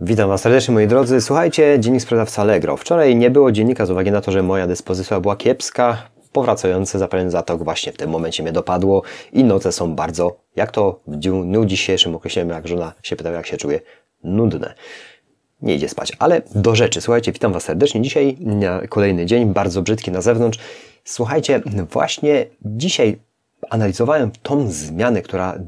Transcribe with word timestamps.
Witam 0.00 0.28
Was 0.28 0.40
serdecznie 0.40 0.74
moi 0.74 0.86
drodzy. 0.86 1.20
Słuchajcie, 1.20 1.76
dziennik 1.80 2.02
sprzedawca 2.02 2.42
Allegro. 2.42 2.76
Wczoraj 2.76 3.16
nie 3.16 3.30
było 3.30 3.52
dziennika 3.52 3.86
z 3.86 3.90
uwagi 3.90 4.10
na 4.10 4.20
to, 4.20 4.32
że 4.32 4.42
moja 4.42 4.66
dyspozycja 4.66 5.20
była 5.20 5.36
kiepska. 5.36 6.08
Powracający 6.32 6.98
zapewne 6.98 7.30
zatok 7.30 7.64
właśnie 7.64 7.92
w 7.92 7.96
tym 7.96 8.10
momencie 8.10 8.42
mnie 8.42 8.52
dopadło 8.52 9.02
i 9.32 9.44
noce 9.44 9.72
są 9.72 9.94
bardzo, 9.94 10.36
jak 10.56 10.70
to 10.70 11.00
w 11.06 11.16
dniu 11.16 11.64
dzisiejszym 11.64 12.14
określimy, 12.14 12.54
jak 12.54 12.68
żona 12.68 12.92
się 13.02 13.16
pytała, 13.16 13.36
jak 13.36 13.46
się 13.46 13.56
czuje, 13.56 13.80
nudne. 14.24 14.74
Nie 15.62 15.74
idzie 15.74 15.88
spać, 15.88 16.12
ale 16.18 16.42
do 16.54 16.74
rzeczy. 16.74 17.00
Słuchajcie, 17.00 17.32
witam 17.32 17.52
Was 17.52 17.62
serdecznie. 17.62 18.02
Dzisiaj 18.02 18.38
kolejny 18.88 19.26
dzień, 19.26 19.52
bardzo 19.52 19.82
brzydki 19.82 20.10
na 20.10 20.20
zewnątrz. 20.20 20.58
Słuchajcie, 21.04 21.62
właśnie 21.90 22.46
dzisiaj 22.62 23.18
analizowałem 23.70 24.30
tą 24.42 24.70
zmianę, 24.70 25.22
która 25.22 25.58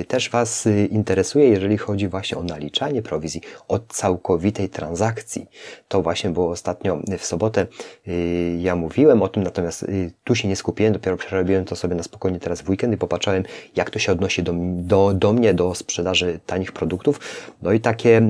y, 0.00 0.04
też 0.04 0.30
Was 0.30 0.66
y, 0.66 0.86
interesuje, 0.90 1.48
jeżeli 1.48 1.78
chodzi 1.78 2.08
właśnie 2.08 2.38
o 2.38 2.42
naliczanie 2.42 3.02
prowizji 3.02 3.40
od 3.68 3.86
całkowitej 3.86 4.68
transakcji. 4.68 5.46
To 5.88 6.02
właśnie 6.02 6.30
było 6.30 6.50
ostatnio 6.50 6.98
w 7.18 7.24
sobotę. 7.24 7.66
Y, 8.08 8.58
ja 8.60 8.76
mówiłem 8.76 9.22
o 9.22 9.28
tym, 9.28 9.42
natomiast 9.42 9.86
tu 10.24 10.34
się 10.34 10.48
nie 10.48 10.56
skupiłem, 10.56 10.92
dopiero 10.92 11.16
przerobiłem 11.16 11.64
to 11.64 11.76
sobie 11.76 11.94
na 11.94 12.02
spokojnie 12.02 12.40
teraz 12.40 12.62
w 12.62 12.68
weekend 12.68 12.94
i 12.94 12.96
popatrzałem, 12.96 13.44
jak 13.76 13.90
to 13.90 13.98
się 13.98 14.12
odnosi 14.12 14.42
do, 14.42 14.52
do, 14.76 15.14
do 15.14 15.32
mnie, 15.32 15.54
do 15.54 15.74
sprzedaży 15.74 16.40
tanich 16.46 16.72
produktów. 16.72 17.20
No 17.62 17.72
i 17.72 17.80
takie 17.80 18.20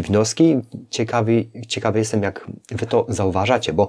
wnioski. 0.00 0.60
Ciekawy, 0.90 1.44
ciekawy 1.68 1.98
jestem, 1.98 2.22
jak 2.22 2.46
Wy 2.70 2.86
to 2.86 3.06
zauważacie, 3.08 3.72
bo 3.72 3.88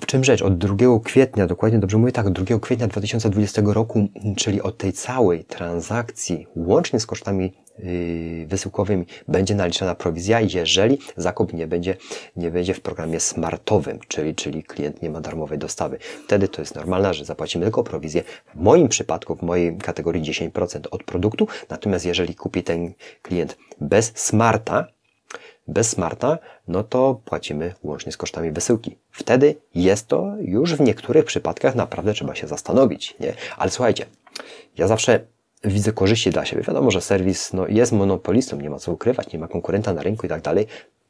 w 0.00 0.06
czym 0.06 0.24
rzecz? 0.24 0.42
Od 0.42 0.58
2 0.58 1.00
kwietnia, 1.04 1.46
dokładnie 1.46 1.78
dobrze 1.78 1.98
mówię 1.98 2.12
tak, 2.12 2.26
od 2.26 2.32
2 2.32 2.58
kwietnia 2.58 2.86
2020 2.86 3.62
roku, 3.64 4.08
czyli 4.36 4.62
od 4.62 4.78
tej 4.78 4.92
całej 4.92 5.44
transakcji, 5.44 6.46
łącznie 6.56 7.00
z 7.00 7.06
kosztami 7.06 7.52
yy, 7.78 8.46
wysyłkowymi, 8.46 9.06
będzie 9.28 9.54
naliczana 9.54 9.94
prowizja, 9.94 10.40
jeżeli 10.40 10.98
zakup 11.16 11.52
nie 11.52 11.66
będzie, 11.66 11.96
nie 12.36 12.50
będzie 12.50 12.74
w 12.74 12.80
programie 12.80 13.20
smartowym, 13.20 13.98
czyli, 14.08 14.34
czyli 14.34 14.62
klient 14.62 15.02
nie 15.02 15.10
ma 15.10 15.20
darmowej 15.20 15.58
dostawy. 15.58 15.98
Wtedy 16.24 16.48
to 16.48 16.62
jest 16.62 16.74
normalne, 16.74 17.14
że 17.14 17.24
zapłacimy 17.24 17.64
tylko 17.64 17.84
prowizję. 17.84 18.22
W 18.54 18.60
moim 18.60 18.88
przypadku, 18.88 19.36
w 19.36 19.42
mojej 19.42 19.76
kategorii 19.76 20.22
10% 20.22 20.80
od 20.90 21.04
produktu, 21.04 21.48
natomiast 21.70 22.06
jeżeli 22.06 22.34
kupi 22.34 22.62
ten 22.62 22.92
klient 23.22 23.56
bez 23.80 24.12
smarta, 24.14 24.95
bez 25.68 25.88
smarta, 25.88 26.38
no 26.68 26.84
to 26.84 27.20
płacimy 27.24 27.74
łącznie 27.82 28.12
z 28.12 28.16
kosztami 28.16 28.50
wysyłki. 28.50 28.96
Wtedy 29.10 29.54
jest 29.74 30.06
to 30.06 30.34
już 30.40 30.74
w 30.74 30.80
niektórych 30.80 31.24
przypadkach 31.24 31.74
naprawdę 31.74 32.12
trzeba 32.12 32.34
się 32.34 32.46
zastanowić, 32.46 33.16
nie? 33.20 33.34
Ale 33.56 33.70
słuchajcie, 33.70 34.06
ja 34.78 34.88
zawsze 34.88 35.20
widzę 35.64 35.92
korzyści 35.92 36.30
dla 36.30 36.44
siebie. 36.44 36.62
Wiadomo, 36.62 36.90
że 36.90 37.00
serwis 37.00 37.52
no, 37.52 37.66
jest 37.68 37.92
monopolistą, 37.92 38.60
nie 38.60 38.70
ma 38.70 38.78
co 38.78 38.92
ukrywać, 38.92 39.32
nie 39.32 39.38
ma 39.38 39.48
konkurenta 39.48 39.92
na 39.92 40.02
rynku 40.02 40.26
i 40.26 40.28
tak 40.28 40.42
dalej 40.42 40.66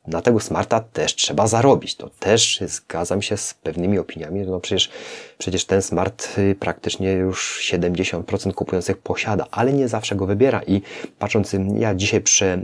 na 0.06 0.22
tego 0.22 0.40
smarta 0.40 0.80
też 0.80 1.14
trzeba 1.14 1.46
zarobić. 1.46 1.94
To 1.94 2.10
też 2.10 2.60
zgadzam 2.66 3.22
się 3.22 3.36
z 3.36 3.54
pewnymi 3.54 3.98
opiniami. 3.98 4.40
No 4.40 4.60
przecież, 4.60 4.90
przecież 5.38 5.64
ten 5.64 5.82
smart 5.82 6.38
y, 6.38 6.54
praktycznie 6.60 7.12
już 7.12 7.68
70% 7.72 8.52
kupujących 8.52 8.98
posiada, 8.98 9.46
ale 9.50 9.72
nie 9.72 9.88
zawsze 9.88 10.16
go 10.16 10.26
wybiera. 10.26 10.62
I 10.66 10.82
patrząc, 11.18 11.54
y, 11.54 11.60
ja 11.78 11.94
dzisiaj 11.94 12.20
prze, 12.20 12.62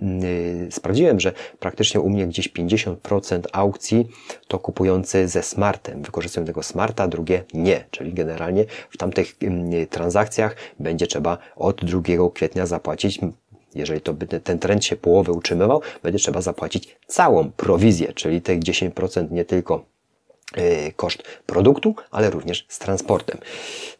yy, 0.62 0.72
sprawdziłem, 0.72 1.20
że 1.20 1.32
praktycznie 1.58 2.00
u 2.00 2.10
mnie 2.10 2.26
gdzieś 2.26 2.48
50% 2.48 3.42
aukcji 3.52 4.08
to 4.48 4.58
kupujący 4.58 5.28
ze 5.28 5.42
smartem. 5.42 6.02
Wykorzystują 6.02 6.46
tego 6.46 6.62
smarta, 6.62 7.08
drugie 7.08 7.44
nie. 7.54 7.84
Czyli 7.90 8.14
generalnie 8.14 8.64
w 8.90 8.96
tamtych 8.96 9.42
yy, 9.42 9.86
transakcjach 9.86 10.56
będzie 10.80 11.06
trzeba 11.06 11.38
od 11.56 11.84
2 11.84 12.02
kwietnia 12.34 12.66
zapłacić 12.66 13.20
jeżeli 13.74 14.00
to 14.00 14.14
by 14.14 14.26
ten 14.26 14.58
trend 14.58 14.84
się 14.84 14.96
połowy 14.96 15.32
utrzymywał, 15.32 15.82
będzie 16.02 16.18
trzeba 16.18 16.40
zapłacić 16.40 16.96
całą 17.06 17.50
prowizję, 17.50 18.12
czyli 18.12 18.42
tych 18.42 18.60
10% 18.60 19.30
nie 19.30 19.44
tylko 19.44 19.84
y, 20.58 20.92
koszt 20.96 21.22
produktu, 21.46 21.94
ale 22.10 22.30
również 22.30 22.66
z 22.68 22.78
transportem. 22.78 23.38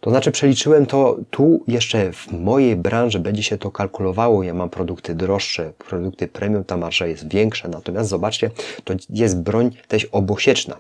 To 0.01 0.11
znaczy 0.11 0.31
przeliczyłem 0.31 0.87
to 0.87 1.17
tu 1.31 1.65
jeszcze 1.69 2.13
w 2.13 2.33
mojej 2.33 2.77
branży 2.77 3.19
będzie 3.19 3.43
się 3.43 3.59
to 3.59 3.71
kalkulowało. 3.71 4.43
Ja 4.43 4.55
mam 4.55 4.71
produkty 4.71 5.15
droższe, 5.15 5.73
produkty 5.79 6.29
premium, 6.29 6.65
ta 6.65 6.77
marża 6.77 7.07
jest 7.07 7.29
większa. 7.29 7.69
Natomiast 7.69 8.11
zobaczcie, 8.11 8.51
to 8.85 8.95
jest 9.11 9.41
broń 9.41 9.71
też 9.89 10.05
obosieczna. 10.05 10.77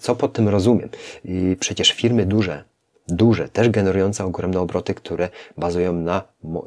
Co 0.00 0.16
pod 0.16 0.32
tym 0.32 0.48
rozumiem? 0.48 0.88
Przecież 1.60 1.92
firmy 1.92 2.26
duże 2.26 2.64
duże, 3.08 3.48
też 3.48 3.68
generujące 3.68 4.24
ogromne 4.24 4.60
obroty, 4.60 4.94
które 4.94 5.28
bazują 5.56 5.92
na 5.92 6.22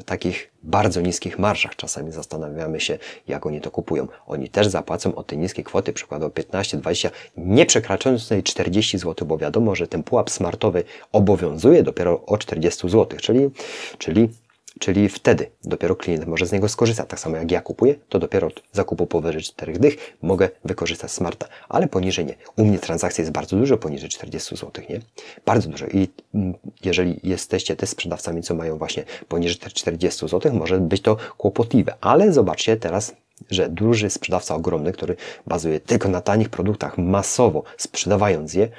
takich 0.06 0.52
bardzo 0.64 1.02
niskich 1.02 1.40
marżach. 1.40 1.76
Czasami 1.76 2.12
zastanawiamy 2.12 2.80
się, 2.80 2.98
jak 3.28 3.46
oni 3.46 3.62
to 3.62 3.72
kupują. 3.72 4.08
Oni 4.28 4.50
też 4.50 4.68
zapłacą 4.68 5.16
o 5.16 5.24
te 5.24 5.38
niskie 5.38 5.64
kwoty, 5.64 5.94
przykładowo 5.94 6.30
15, 6.30 6.78
20, 6.78 7.10
nie 7.38 7.66
przekraczającej 7.66 8.44
40 8.44 8.98
zł, 8.98 9.28
bo 9.28 9.38
wiadomo, 9.38 9.76
że 9.76 9.88
ten 9.88 10.04
pułap 10.04 10.30
smartowy 10.30 10.84
obowiązuje 11.12 11.84
dopiero 11.84 12.26
o 12.26 12.38
40 12.38 12.90
zł, 12.90 13.20
czyli, 13.20 13.50
czyli 13.98 14.30
Czyli 14.79 15.09
wtedy 15.09 15.51
dopiero 15.63 15.95
klient 15.95 16.28
może 16.28 16.45
z 16.45 16.51
niego 16.51 16.69
skorzystać. 16.69 17.09
Tak 17.09 17.19
samo 17.19 17.38
jak 17.38 17.51
ja 17.51 17.62
kupuję, 17.62 17.95
to 18.09 18.19
dopiero 18.19 18.47
od 18.47 18.63
zakupu 18.72 19.07
powyżej 19.07 19.41
4 19.41 19.73
dych 19.73 20.16
mogę 20.22 20.50
wykorzystać 20.66 21.12
smarta, 21.12 21.47
ale 21.69 21.88
poniżej 21.88 22.25
nie. 22.25 22.35
U 22.56 22.66
mnie 22.66 22.79
transakcja 22.79 23.22
jest 23.22 23.31
bardzo 23.31 23.57
dużo, 23.57 23.78
poniżej 23.78 24.09
40 24.09 24.56
zł, 24.56 24.84
nie? 24.90 25.00
Bardzo 25.45 25.69
dużo. 25.69 25.85
I 25.88 26.07
mm, 26.34 26.53
jeżeli 26.85 27.19
jesteście 27.23 27.75
też 27.75 27.90
sprzedawcami, 27.90 28.44
co 28.44 28.56
mają 28.56 28.78
właśnie 28.78 29.03
poniżej 29.28 29.57
40 29.57 30.28
zł, 30.28 30.53
może 30.53 30.79
być 30.79 31.01
to 31.01 31.17
kłopotliwe. 31.38 31.94
Ale 32.01 32.34
zobaczcie 32.34 32.78
teraz, 32.78 33.16
że 33.51 33.69
duży 33.69 34.09
sprzedawca 34.09 34.56
ogromny, 34.56 34.91
który 34.91 35.16
bazuje 35.47 35.79
tylko 35.79 36.09
na 36.09 36.22
tanich 36.22 36.50
produktach 36.50 36.97
masowo, 36.97 37.63
sprzedawając 37.78 38.53
je, 38.53 38.69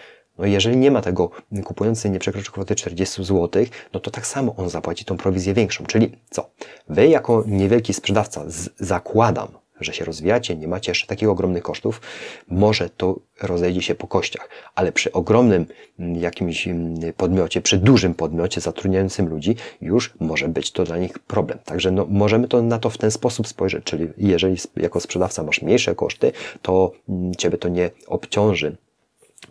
no 0.41 0.47
jeżeli 0.47 0.77
nie 0.77 0.91
ma 0.91 1.01
tego, 1.01 1.31
kupujący 1.65 2.11
nie 2.11 2.19
przekroczy 2.19 2.53
kwoty 2.53 2.75
40 2.75 3.25
zł, 3.25 3.65
no 3.93 4.01
to 4.01 4.11
tak 4.11 4.27
samo 4.27 4.55
on 4.57 4.69
zapłaci 4.69 5.05
tą 5.05 5.17
prowizję 5.17 5.55
większą. 5.55 5.87
Czyli 5.87 6.13
co? 6.31 6.51
Wy 6.89 7.09
jako 7.09 7.45
niewielki 7.47 7.95
sprzedawca 7.95 8.45
zakładam, 8.79 9.49
że 9.81 9.93
się 9.93 10.05
rozwijacie, 10.05 10.57
nie 10.57 10.69
macie 10.69 10.91
jeszcze 10.91 11.07
takich 11.07 11.29
ogromnych 11.29 11.63
kosztów, 11.63 12.01
może 12.49 12.91
to 12.91 13.21
rozejdzie 13.43 13.83
się 13.83 13.95
po 13.95 14.07
kościach, 14.07 14.49
ale 14.75 14.93
przy 14.93 15.13
ogromnym 15.13 15.67
mm, 15.99 16.17
jakimś 16.17 16.69
mm, 16.69 17.13
podmiocie, 17.17 17.61
przy 17.61 17.79
dużym 17.79 18.15
podmiocie 18.15 18.61
zatrudniającym 18.61 19.29
ludzi, 19.29 19.57
już 19.81 20.15
może 20.21 20.49
być 20.49 20.73
to 20.73 20.85
dla 20.85 20.99
nich 20.99 21.19
problem. 21.19 21.59
Także 21.65 21.91
no, 21.91 22.07
możemy 22.09 22.49
to 22.49 22.63
na 22.63 22.79
to 22.79 22.91
w 22.91 22.99
ten 22.99 23.11
sposób 23.11 23.49
spojrzeć, 23.49 23.85
czyli 23.85 24.09
jeżeli 24.17 24.57
jako 24.77 25.01
sprzedawca 25.01 25.43
masz 25.43 25.63
mniejsze 25.63 25.95
koszty, 25.95 26.33
to 26.63 26.93
mm, 27.09 27.35
Ciebie 27.35 27.59
to 27.59 27.69
nie 27.69 27.91
obciąży 28.07 28.77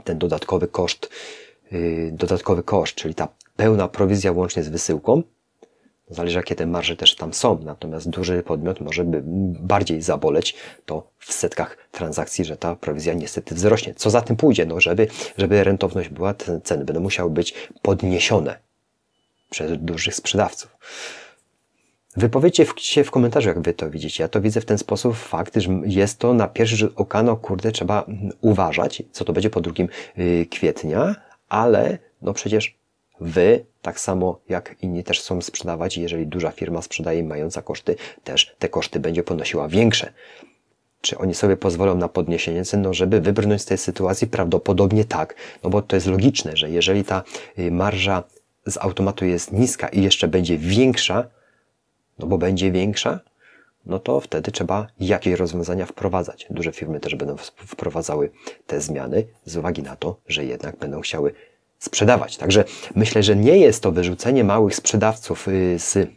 ten 0.03 0.17
dodatkowy 0.17 0.67
koszt, 0.67 1.09
yy, 1.71 2.11
dodatkowy 2.13 2.63
koszt, 2.63 2.95
czyli 2.95 3.15
ta 3.15 3.27
pełna 3.55 3.87
prowizja 3.87 4.31
łącznie 4.31 4.63
z 4.63 4.69
wysyłką, 4.69 5.23
Zależy, 6.09 6.37
jakie 6.37 6.55
te 6.55 6.65
marże 6.65 6.95
też 6.95 7.15
tam 7.15 7.33
są. 7.33 7.59
Natomiast 7.63 8.09
duży 8.09 8.43
podmiot 8.43 8.81
może 8.81 9.03
by 9.03 9.21
bardziej 9.59 10.01
zaboleć 10.01 10.55
to 10.85 11.11
w 11.19 11.33
setkach 11.33 11.77
transakcji, 11.91 12.45
że 12.45 12.57
ta 12.57 12.75
prowizja 12.75 13.13
niestety 13.13 13.55
wzrośnie. 13.55 13.93
Co 13.93 14.09
za 14.09 14.21
tym 14.21 14.35
pójdzie? 14.35 14.65
No, 14.65 14.81
żeby, 14.81 15.07
żeby 15.37 15.63
rentowność 15.63 16.09
była, 16.09 16.33
ceny 16.63 16.85
będą 16.85 17.01
musiały 17.01 17.29
być 17.29 17.53
podniesione 17.81 18.59
przez 19.49 19.71
dużych 19.81 20.15
sprzedawców. 20.15 20.77
Wypowiedzcie 22.17 22.65
się 22.77 23.03
w 23.03 23.11
komentarzu, 23.11 23.49
jak 23.49 23.61
wy 23.61 23.73
to 23.73 23.89
widzicie. 23.89 24.23
Ja 24.23 24.27
to 24.27 24.41
widzę 24.41 24.61
w 24.61 24.65
ten 24.65 24.77
sposób, 24.77 25.15
fakt, 25.15 25.57
że 25.57 25.69
jest 25.85 26.19
to 26.19 26.33
na 26.33 26.47
pierwszy 26.47 26.75
rzut 26.75 26.93
oka, 26.95 27.23
no 27.23 27.37
kurde, 27.37 27.71
trzeba 27.71 28.05
uważać, 28.41 29.03
co 29.11 29.25
to 29.25 29.33
będzie 29.33 29.49
po 29.49 29.61
drugim 29.61 29.89
y, 30.17 30.47
kwietnia, 30.51 31.15
ale 31.49 31.97
no 32.21 32.33
przecież 32.33 32.75
wy, 33.21 33.65
tak 33.81 33.99
samo 33.99 34.39
jak 34.49 34.75
inni 34.81 35.03
też 35.03 35.19
chcą 35.19 35.41
sprzedawać, 35.41 35.97
jeżeli 35.97 36.27
duża 36.27 36.51
firma 36.51 36.81
sprzedaje 36.81 37.23
mająca 37.23 37.61
koszty, 37.61 37.95
też 38.23 38.55
te 38.59 38.69
koszty 38.69 38.99
będzie 38.99 39.23
ponosiła 39.23 39.67
większe. 39.67 40.13
Czy 41.01 41.17
oni 41.17 41.35
sobie 41.35 41.57
pozwolą 41.57 41.95
na 41.95 42.09
podniesienie 42.09 42.65
cen, 42.65 42.81
no 42.81 42.93
żeby 42.93 43.21
wybrnąć 43.21 43.61
z 43.61 43.65
tej 43.65 43.77
sytuacji? 43.77 44.27
Prawdopodobnie 44.27 45.05
tak, 45.05 45.35
no 45.63 45.69
bo 45.69 45.81
to 45.81 45.95
jest 45.95 46.07
logiczne, 46.07 46.57
że 46.57 46.69
jeżeli 46.69 47.03
ta 47.03 47.23
y, 47.59 47.71
marża 47.71 48.23
z 48.65 48.77
automatu 48.77 49.25
jest 49.25 49.51
niska 49.51 49.87
i 49.87 50.01
jeszcze 50.01 50.27
będzie 50.27 50.57
większa, 50.57 51.29
no 52.19 52.27
bo 52.27 52.37
będzie 52.37 52.71
większa, 52.71 53.19
no 53.85 53.99
to 53.99 54.19
wtedy 54.19 54.51
trzeba 54.51 54.87
jakieś 54.99 55.39
rozwiązania 55.39 55.85
wprowadzać. 55.85 56.47
Duże 56.49 56.71
firmy 56.71 56.99
też 56.99 57.15
będą 57.15 57.35
wprowadzały 57.55 58.31
te 58.67 58.81
zmiany 58.81 59.25
z 59.45 59.57
uwagi 59.57 59.83
na 59.83 59.95
to, 59.95 60.15
że 60.27 60.45
jednak 60.45 60.77
będą 60.77 61.01
chciały 61.01 61.33
sprzedawać. 61.79 62.37
Także 62.37 62.63
myślę, 62.95 63.23
że 63.23 63.35
nie 63.35 63.57
jest 63.57 63.83
to 63.83 63.91
wyrzucenie 63.91 64.43
małych 64.43 64.75
sprzedawców 64.75 65.47
y, 65.47 65.79
z 65.79 66.09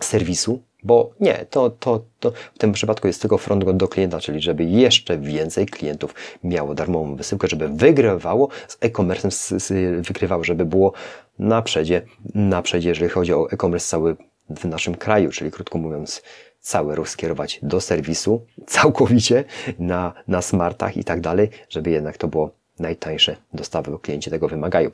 serwisu, 0.00 0.62
bo 0.82 1.10
nie, 1.20 1.46
to, 1.50 1.70
to, 1.70 2.04
to 2.20 2.32
w 2.54 2.58
tym 2.58 2.72
przypadku 2.72 3.06
jest 3.06 3.20
tylko 3.20 3.38
front 3.38 3.70
do 3.70 3.88
klienta, 3.88 4.20
czyli 4.20 4.40
żeby 4.40 4.64
jeszcze 4.64 5.18
więcej 5.18 5.66
klientów 5.66 6.14
miało 6.44 6.74
darmową 6.74 7.16
wysyłkę, 7.16 7.48
żeby 7.48 7.68
wygrywało 7.68 8.48
z 8.68 8.78
e-commerce, 8.80 9.56
wygrywało, 10.02 10.44
żeby 10.44 10.64
było 10.64 10.92
na 11.38 11.62
przedzie, 11.62 12.02
na 12.34 12.62
jeżeli 12.74 13.10
chodzi 13.10 13.32
o 13.32 13.50
e-commerce 13.50 13.88
cały 13.88 14.16
w 14.50 14.64
naszym 14.64 14.94
kraju, 14.94 15.30
czyli 15.30 15.50
krótko 15.50 15.78
mówiąc, 15.78 16.22
cały 16.60 16.94
ruch 16.94 17.08
skierować 17.08 17.60
do 17.62 17.80
serwisu 17.80 18.46
całkowicie 18.66 19.44
na, 19.78 20.12
na 20.28 20.42
smartach 20.42 20.96
i 20.96 21.04
tak 21.04 21.20
dalej, 21.20 21.50
żeby 21.68 21.90
jednak 21.90 22.18
to 22.18 22.28
było 22.28 22.50
najtańsze 22.78 23.36
dostawy, 23.54 23.90
bo 23.90 23.98
klienci 23.98 24.30
tego 24.30 24.48
wymagają. 24.48 24.90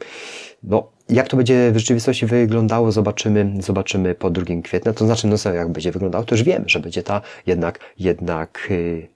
No, 0.62 0.90
jak 1.08 1.28
to 1.28 1.36
będzie 1.36 1.72
w 1.72 1.78
rzeczywistości 1.78 2.26
wyglądało, 2.26 2.92
zobaczymy, 2.92 3.52
zobaczymy 3.60 4.14
po 4.14 4.30
2 4.30 4.44
kwietnia. 4.64 4.92
To 4.92 5.04
znaczy, 5.04 5.26
no 5.26 5.38
co, 5.38 5.52
jak 5.52 5.68
będzie 5.68 5.92
wyglądało, 5.92 6.24
to 6.24 6.34
już 6.34 6.42
wiem, 6.42 6.64
że 6.66 6.80
będzie 6.80 7.02
ta 7.02 7.20
jednak, 7.46 7.78
jednak 7.98 8.66
yy, 8.70 9.08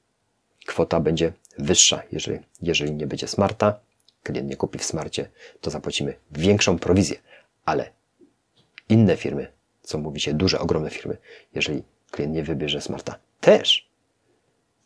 kwota 0.66 1.00
będzie 1.00 1.32
wyższa. 1.58 2.02
Jeżeli, 2.12 2.38
jeżeli 2.62 2.92
nie 2.92 3.06
będzie 3.06 3.28
smarta, 3.28 3.80
klient 4.22 4.48
nie 4.48 4.56
kupi 4.56 4.78
w 4.78 4.84
smarcie, 4.84 5.28
to 5.60 5.70
zapłacimy 5.70 6.14
większą 6.32 6.78
prowizję. 6.78 7.16
Ale 7.64 7.90
inne 8.88 9.16
firmy, 9.16 9.46
co 9.86 9.98
mówicie, 9.98 10.34
duże, 10.34 10.58
ogromne 10.60 10.90
firmy, 10.90 11.16
jeżeli 11.54 11.82
klient 12.10 12.34
nie 12.34 12.42
wybierze 12.42 12.80
smarta, 12.80 13.18
też 13.40 13.88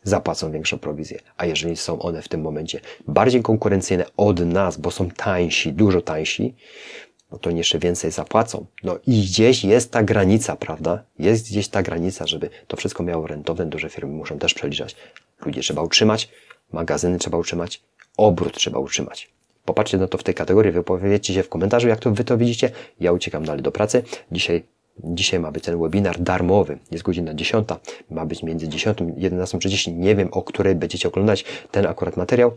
zapłacą 0.03 0.51
większą 0.51 0.79
prowizję. 0.79 1.19
A 1.37 1.45
jeżeli 1.45 1.77
są 1.77 2.01
one 2.01 2.21
w 2.21 2.27
tym 2.27 2.41
momencie 2.41 2.79
bardziej 3.07 3.41
konkurencyjne 3.41 4.05
od 4.17 4.39
nas, 4.39 4.77
bo 4.77 4.91
są 4.91 5.09
tańsi, 5.09 5.73
dużo 5.73 6.01
tańsi, 6.01 6.53
no 7.31 7.37
to 7.37 7.49
jeszcze 7.49 7.79
więcej 7.79 8.11
zapłacą. 8.11 8.65
No 8.83 8.99
i 9.07 9.21
gdzieś 9.21 9.63
jest 9.63 9.91
ta 9.91 10.03
granica, 10.03 10.55
prawda? 10.55 11.03
Jest 11.19 11.49
gdzieś 11.49 11.67
ta 11.67 11.83
granica, 11.83 12.27
żeby 12.27 12.49
to 12.67 12.77
wszystko 12.77 13.03
miało 13.03 13.27
rentowne. 13.27 13.65
Duże 13.65 13.89
firmy 13.89 14.13
muszą 14.13 14.39
też 14.39 14.53
przeliczać. 14.53 14.95
Ludzi 15.45 15.61
trzeba 15.61 15.81
utrzymać, 15.81 16.29
magazyny 16.71 17.17
trzeba 17.17 17.37
utrzymać, 17.37 17.81
obrót 18.17 18.53
trzeba 18.53 18.79
utrzymać. 18.79 19.29
Popatrzcie 19.65 19.97
na 19.97 20.07
to 20.07 20.17
w 20.17 20.23
tej 20.23 20.35
kategorii, 20.35 20.71
wypowiedzcie 20.71 21.33
się 21.33 21.43
w 21.43 21.49
komentarzu, 21.49 21.87
jak 21.87 21.99
to 21.99 22.11
wy 22.11 22.23
to 22.23 22.37
widzicie. 22.37 22.71
Ja 22.99 23.11
uciekam 23.11 23.45
dalej 23.45 23.61
do 23.61 23.71
pracy. 23.71 24.03
Dzisiaj 24.31 24.63
Dzisiaj 25.03 25.39
ma 25.39 25.51
być 25.51 25.63
ten 25.63 25.81
webinar 25.81 26.19
darmowy. 26.19 26.77
Jest 26.91 27.03
godzina 27.03 27.33
10. 27.33 27.67
Ma 28.09 28.25
być 28.25 28.43
między 28.43 28.67
10 28.67 28.97
i 29.01 29.03
11.30. 29.03 29.93
Nie 29.93 30.15
wiem, 30.15 30.29
o 30.31 30.41
której 30.41 30.75
będziecie 30.75 31.07
oglądać 31.07 31.45
ten 31.71 31.85
akurat 31.85 32.17
materiał. 32.17 32.51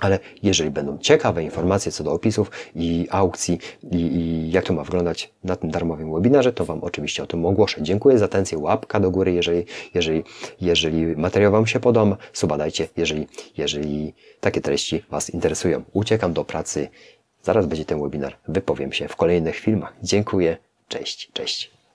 Ale 0.00 0.18
jeżeli 0.42 0.70
będą 0.70 0.98
ciekawe 0.98 1.42
informacje 1.42 1.92
co 1.92 2.04
do 2.04 2.12
opisów 2.12 2.50
i 2.74 3.06
aukcji 3.10 3.58
i, 3.90 3.96
i, 3.96 4.50
jak 4.50 4.64
to 4.64 4.72
ma 4.72 4.84
wyglądać 4.84 5.32
na 5.44 5.56
tym 5.56 5.70
darmowym 5.70 6.14
webinarze, 6.14 6.52
to 6.52 6.64
Wam 6.64 6.78
oczywiście 6.82 7.22
o 7.22 7.26
tym 7.26 7.46
ogłoszę. 7.46 7.82
Dziękuję 7.82 8.18
za 8.18 8.24
atencję, 8.24 8.58
łapka 8.58 9.00
do 9.00 9.10
góry, 9.10 9.32
jeżeli, 9.32 9.64
jeżeli, 9.94 10.24
jeżeli 10.60 11.16
materiał 11.16 11.52
Wam 11.52 11.66
się 11.66 11.80
podoba, 11.80 12.16
suba 12.32 12.58
dajcie, 12.58 12.88
jeżeli, 12.96 13.26
jeżeli 13.56 14.14
takie 14.40 14.60
treści 14.60 15.02
Was 15.10 15.30
interesują. 15.30 15.82
Uciekam 15.92 16.32
do 16.32 16.44
pracy, 16.44 16.88
zaraz 17.42 17.66
będzie 17.66 17.84
ten 17.84 18.02
webinar, 18.02 18.36
wypowiem 18.48 18.92
się 18.92 19.08
w 19.08 19.16
kolejnych 19.16 19.56
filmach. 19.56 19.94
Dziękuję, 20.02 20.56
cześć, 20.88 21.28
cześć. 21.32 21.73